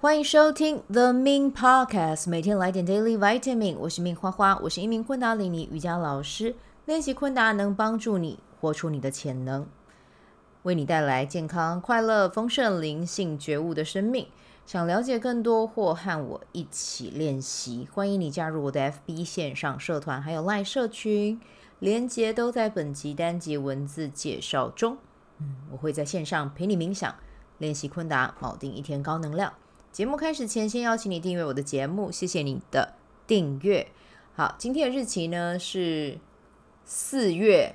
[0.00, 3.76] 欢迎收听 The Min Podcast，每天来点 Daily Vitamin。
[3.78, 6.54] 我是 Min 花花，我是一名昆达里尼瑜伽老师。
[6.86, 9.66] 练习昆达能帮助你活出你的潜能，
[10.62, 14.28] 为你带来健康、快乐、丰盛、灵性觉悟的生命。
[14.64, 21.40] 想了解更多或和我一起练习，欢迎你加入我的 FB 线上社团，还有 Line 社群，
[21.80, 24.98] 连结都在本集单集文字介绍中。
[25.38, 27.12] 嗯，我会在线上陪你冥想，
[27.58, 29.52] 练习昆达，锚定一天高能量。
[29.90, 32.94] 节目开始前，先邀请你订阅我的节目，谢谢你的
[33.26, 33.88] 订阅。
[34.34, 36.18] 好，今天的日期呢是
[36.84, 37.74] 四月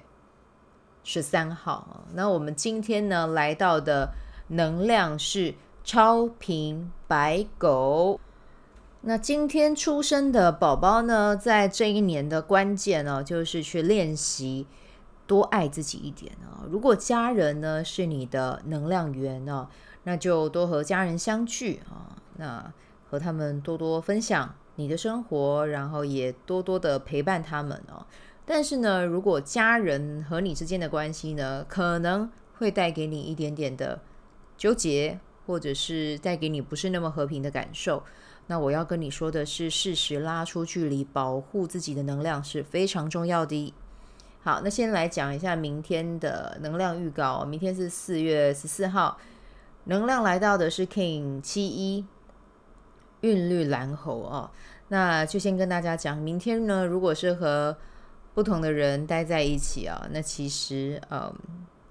[1.03, 2.05] 十三号。
[2.13, 4.13] 那我们今天呢来到的
[4.47, 8.19] 能量是超频白狗。
[9.01, 14.65] 那今天出生的宝宝呢，在这一年的关键呢，就是去练习
[15.27, 16.63] 多爱自己一点啊。
[16.69, 19.67] 如果家人呢是你的能量源呢，
[20.05, 22.73] 那就多和家人相聚啊，那
[23.09, 28.05] 和他们多多分享你的生活，然后也多多的陪伴他们哦。
[28.45, 34.01] 但是呢，如果家人和你之间的关系呢，可能会带给你一点点的
[34.57, 38.03] 纠结，或者是带给你不是那么和平的感受，
[38.47, 43.73] 那我要跟你说的是，适时拉出距离，保护自己的能量是非常重要的。
[44.41, 47.45] 好，那先来讲一下明天的能量预告。
[47.45, 49.17] 明天是四月十四号。
[49.85, 52.05] 能量来到的是 King 七一
[53.21, 54.51] 韵律蓝猴哦，
[54.87, 57.75] 那就先跟大家讲，明天呢，如果是和
[58.33, 61.33] 不同的人待在一起啊，那其实嗯，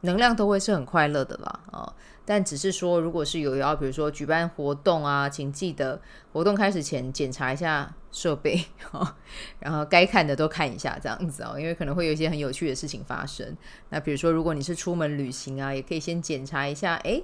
[0.03, 6.01] 能量都会是很快乐的啦啊，但只是说，如果是有要比如说举办活动啊，请记得
[6.33, 9.15] 活动开始前检查一下设备哦，
[9.61, 13.57] 然后该看的都看一下这样子哦，因为可能会有一些很有趣的事情发生。
[13.91, 17.23] 那比如说，如果你是出门旅行啊，也可以先检查一下，诶。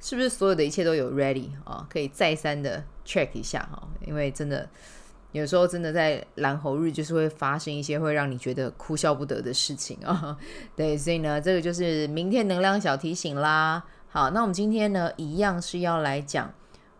[0.00, 1.86] 是不是所有的一切都有 ready 啊？
[1.90, 4.68] 可以再三的 check 一下哈，因为真的
[5.32, 10.36] 有时候真的在蓝猴日就是会发生一些会让你觉得哭笑不得的事情啊。
[10.74, 13.84] 对，所以呢，这个就是明天能量小提醒啦。
[14.08, 16.52] 好，那我们今天呢，一样是要来讲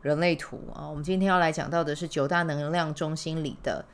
[0.02, 0.86] 人类图啊。
[0.86, 3.84] 我们今天要来讲到的是九大能量中心里的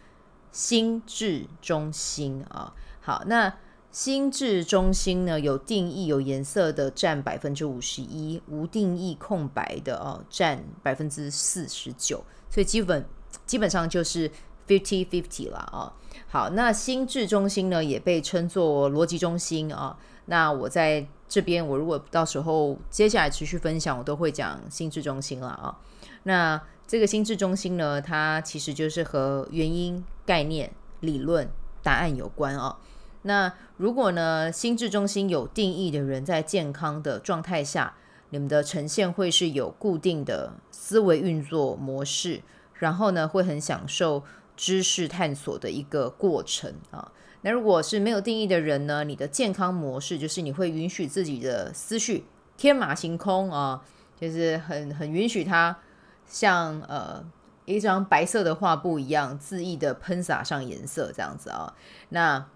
[0.51, 2.75] 心智中心啊。
[3.01, 3.55] 好，那。
[3.97, 13.07] 心智中心呢，有定义、有颜色的占百分之五十一，无定义、空白的哦占百分之四十九，所以基本
[13.47, 14.31] 基本上就是
[14.69, 15.95] fifty fifty 啦啊、
[16.29, 19.97] 好，那心智中心呢，也被称作逻辑中心啊、
[20.27, 25.75] 那我在这边，我如果到时候接下来持续分享，我都会讲心智中心了啊、
[26.25, 30.71] 那这个心智中心呢，它其实就是和原因、概念、
[31.01, 31.49] 理论、
[31.83, 32.77] 答案有关啊、
[33.27, 37.95] 那如果呢，心智中心有定义的人在健康的状态下，
[38.31, 42.43] 你们的呈现会是有固定的思维运作模式，
[42.75, 44.23] 然后呢，会很享受
[44.57, 47.11] 知识探索的一个过程啊。
[47.43, 52.27] 那如果是没有定义的人呢，你的健康模式就是你会允许自己的思绪
[52.57, 53.83] 天马行空啊，
[54.21, 55.77] 就是很很允许它
[56.25, 57.25] 像呃
[57.65, 61.75] 一张白色的画布一样恣意的喷洒上颜色这样子啊，
[62.11, 62.47] 那。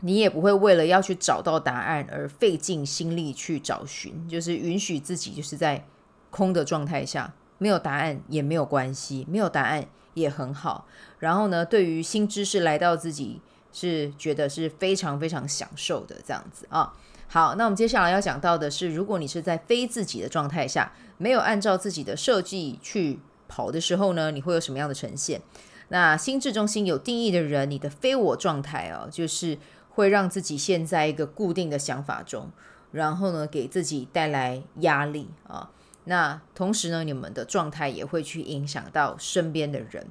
[0.00, 5.84] 你也不会为了要去找到答案而费尽心力去找寻，就是允许自己就是在
[6.30, 10.86] 空的状态下，没有答案也没有关系，没有答案也很好。
[11.18, 13.40] 然后呢，对于新知识来到自己
[13.72, 16.92] 是觉得是非常非常享受的这样子啊。
[17.26, 25.42] 好，那我们接下来要讲到的是，如果你是在非自己的状态下，没有按照自己的设计去跑的时候呢，你会有什么样的呈现？
[25.88, 29.58] 那心智中心有定义的人，你的非我状态哦，就是。
[29.98, 32.52] 会让自己陷在一个固定的想法中，
[32.92, 35.72] 然后呢，给自己带来压力啊。
[36.04, 40.06] 那同时呢，你们的状态也会去影响到身边的人。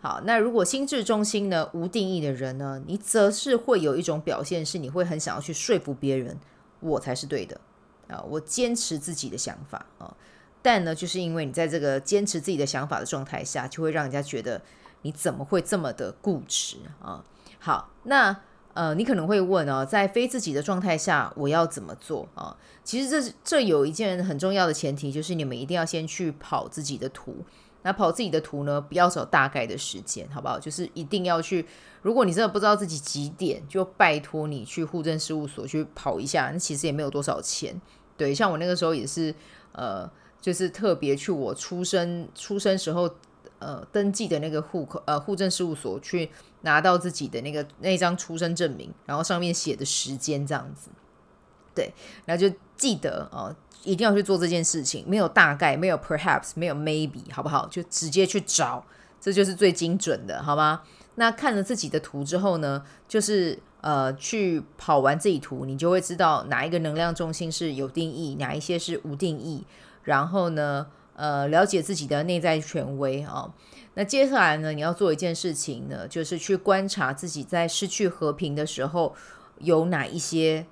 [0.00, 6.36] 好，那如果心智中心呢，无定义的人呢，你则是会有一种表现，是你会很想要去说服别人，
[6.80, 7.60] 我才是对的
[8.08, 10.12] 啊，我坚持自己的想法啊。
[10.60, 14.60] 但呢，就是因为你在这个坚持自己的想法的状态下，就会让人家觉得
[15.02, 17.24] 你怎么会这么的固执啊？
[17.60, 18.36] 好，那。
[18.80, 22.56] 呃，你可能会问哦，在非自己的状态下，我要怎么做啊？
[22.82, 27.44] 其实这这有一件很重要的前提，就是你们一定要先去跑自己的图。
[27.82, 30.58] 那跑自己的图呢，不要找大概的时间，好不好？
[30.58, 31.66] 就是一定要去。
[32.00, 36.48] 如果你真的不知道自己几点，就拜托你去户政事务所去跑一下。
[36.50, 37.78] 那其实也没有多少钱。
[38.16, 39.34] 对，像我那个时候也是，
[39.72, 40.10] 呃，
[40.40, 43.10] 就是特别去我出生出生时候。
[43.60, 46.28] 呃，登记的那个户口，呃，户政事务所去
[46.62, 50.90] 拿到自己的那个那张出生证明，然后上面写的时间这样子。
[51.72, 51.92] 对，
[52.24, 53.54] 然后就记得哦，
[53.84, 57.68] 一定要去做这件事情，没有大概，没有 perhaps，没有 maybe，好不好？
[57.68, 58.84] 就直接去找，
[59.20, 60.82] 这就是最精准的，好吗？
[61.14, 69.64] 那看了自己的图之后呢，就是呃，去跑完这一图，你就会知道哪一个能量中心是有定义，哪一些是无定义。
[70.02, 70.86] 然后呢，
[71.20, 73.52] 呃，了解自己的内在权威啊、
[73.92, 79.14] 那接下来呢，你要做一件事情呢，就是去观察自己在失去和平的时候
[79.58, 80.64] 有哪一些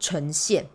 [0.00, 0.66] 呈现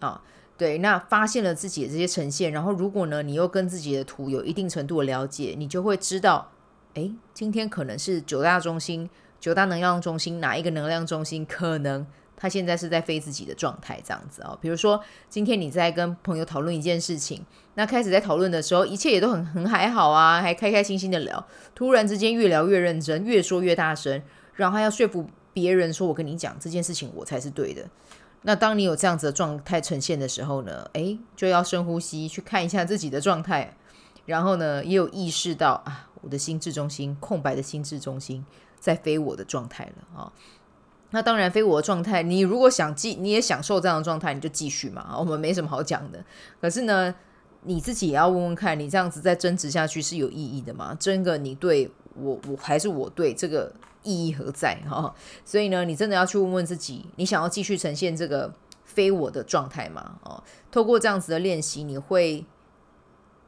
[0.00, 0.20] 啊。
[0.58, 6.50] 对，那发现了自己的这些呈现，然后如果呢，你又跟自己的图有一定程度的了解，你就会知道，
[6.94, 9.08] 哎，今天可能是九大中心、
[9.38, 12.04] 九大能量中心哪一个能量中心可能。
[12.42, 14.58] 他现在是在非自己的状态，这样子哦。
[14.60, 17.40] 比如说，今天你在跟朋友讨论一件事情，
[17.74, 21.46] 那开始在讨论的时候，一切也都很很还好啊，还开开心心的聊。
[21.72, 24.20] 突然之间，越聊越认真，越说越大声，
[24.56, 27.88] 然后要说服别人说：“我跟你讲这件事情，我才是对的。”
[28.42, 33.76] 那当你有这样子的状态呈现的时候呢，诶，就要深呼吸，去看一下自己的状态，
[34.26, 38.44] 然后呢，也有意识到啊，我的心智中心空白的心智中心
[38.80, 40.18] 在非我的状态了啊。
[40.24, 40.32] 哦
[41.12, 45.14] 那当然，非我的状态，你如果想继，你也享受这样的状态，你就继续嘛。
[45.18, 46.24] 我们没什么好讲的。
[46.60, 47.14] 可是呢，
[47.62, 50.96] 你自己也要问问看，你这样子再争执下去是有意义的吗？
[50.98, 53.72] 争个你对我，我还是我对，这个
[54.02, 54.80] 意义何在？
[54.88, 55.14] 哈，
[55.44, 58.52] 所以呢，你真的要去问问自己，你想要继续呈现这个
[58.84, 60.18] 非我的状态吗？
[60.24, 62.46] 哦，透过这样子的练习，你会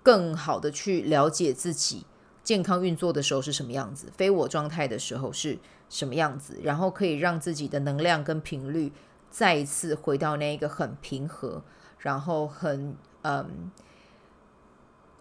[0.03, 2.05] 更好的去了解自己
[2.44, 5.58] 健康运作的时候是什么样子，非我状态的时候是。
[5.91, 8.91] 什么样子，然后可以让自己的能量跟频率
[9.31, 11.62] 再一次回到那一个很平和，
[11.99, 13.70] 然后很嗯，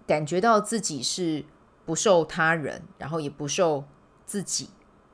[0.08, 1.46] 感觉到自己是
[1.86, 3.84] 不受他人，然后也不受
[4.26, 4.70] 自己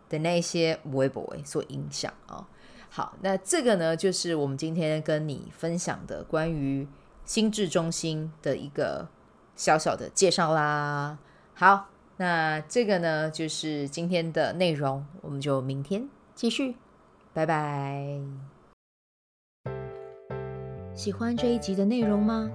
[0.07, 2.45] 的那些微博所影响啊、哦。
[2.89, 6.87] 好，那这个呢，就是我们今天跟你分享的关于
[7.25, 9.09] 心智中心的一个
[9.57, 11.17] 小小的介绍啦。
[11.53, 11.89] 好。
[12.21, 16.05] 那这个呢，就是今天的内容，我们就明天
[16.35, 16.75] 继续，
[17.31, 18.19] 拜拜。
[20.93, 22.51] 喜欢这一集的内容吗？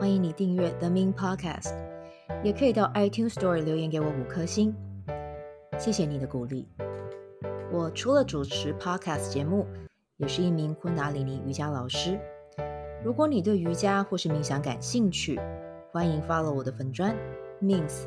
[0.00, 1.74] 欢迎你订阅 The Min Podcast，
[2.42, 4.74] 也可以到 iTunes Store 留言给我五颗星，
[5.78, 6.66] 谢谢你的鼓励。
[7.70, 9.66] 我除了主持 Podcast 节目，
[10.16, 12.18] 也是一名昆达里尼瑜伽老师。
[13.04, 15.38] 如果你对瑜伽或是冥想感兴趣，
[15.92, 17.14] 欢迎 follow 我的粉专
[17.60, 18.06] Mins。